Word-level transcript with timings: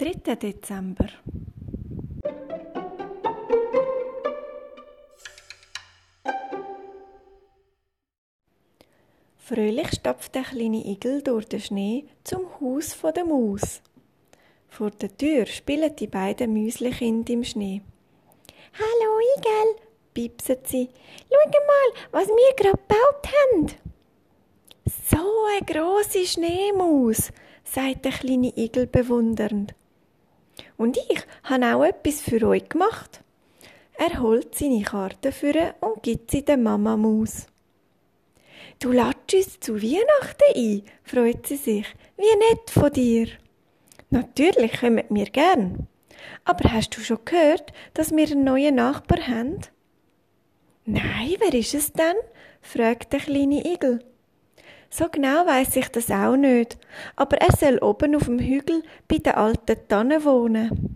3. 0.00 0.36
Dezember. 0.36 1.08
Fröhlich 9.38 9.90
stapft 9.90 10.36
der 10.36 10.42
kleine 10.42 10.86
Igel 10.86 11.20
durch 11.22 11.48
den 11.48 11.58
Schnee 11.58 12.04
zum 12.22 12.46
Haus 12.60 12.96
der 13.12 13.24
Maus. 13.24 13.82
Vor 14.68 14.92
der 14.92 15.16
Tür 15.16 15.46
spielen 15.46 15.96
die 15.96 16.06
beiden 16.06 16.52
Müslikinder 16.52 17.32
im 17.32 17.42
Schnee. 17.42 17.82
Hallo 18.74 19.18
Igel, 19.36 19.82
piepsen 20.14 20.58
sie. 20.62 20.90
Schau 21.28 21.60
mal, 21.66 22.02
was 22.12 22.28
wir 22.28 22.54
gerade 22.54 22.78
gebaut 22.78 23.32
haben. 23.34 23.66
So 25.10 25.18
eine 25.56 25.66
grosse 25.66 26.24
Schneemaus, 26.24 27.32
sagt 27.64 28.04
der 28.04 28.12
kleine 28.12 28.56
Igel 28.56 28.86
bewundernd. 28.86 29.74
Und 30.78 30.96
ich 30.96 31.20
habe 31.42 31.74
auch 31.74 31.84
etwas 31.84 32.22
für 32.22 32.46
euch 32.46 32.68
gemacht. 32.68 33.20
Er 33.98 34.22
holt 34.22 34.54
seine 34.54 34.82
Karte 34.82 35.32
für 35.32 35.74
und 35.80 36.02
gibt 36.04 36.30
sie 36.30 36.44
der 36.44 36.56
Mama 36.56 36.96
Maus. 36.96 37.46
Du 38.78 38.92
ladst 38.92 39.34
uns 39.34 39.58
zu 39.58 39.82
Weihnachten 39.82 40.54
ein, 40.54 40.82
freut 41.02 41.48
sie 41.48 41.56
sich. 41.56 41.86
Wie 42.16 42.22
nett 42.22 42.70
von 42.70 42.92
dir. 42.92 43.26
Natürlich 44.10 44.80
kommen 44.80 45.02
wir 45.10 45.26
gern. 45.26 45.88
Aber 46.44 46.72
hast 46.72 46.96
du 46.96 47.00
schon 47.00 47.24
gehört, 47.24 47.72
dass 47.94 48.14
wir 48.14 48.30
einen 48.30 48.44
neuen 48.44 48.76
Nachbar 48.76 49.26
haben? 49.26 49.58
Nein, 50.84 51.34
wer 51.40 51.54
ist 51.54 51.74
es 51.74 51.92
denn? 51.92 52.16
fragt 52.62 53.12
der 53.12 53.20
kleine 53.20 53.66
Igel. 53.66 54.04
So 54.90 55.08
genau 55.10 55.46
weiß 55.46 55.76
ich 55.76 55.88
das 55.88 56.10
auch 56.10 56.36
nicht, 56.36 56.78
aber 57.14 57.36
er 57.38 57.52
soll 57.54 57.78
oben 57.78 58.16
auf 58.16 58.24
dem 58.24 58.38
Hügel 58.38 58.82
bei 59.06 59.18
der 59.18 59.36
alten 59.36 59.76
Tanne 59.86 60.24
wohnen. 60.24 60.87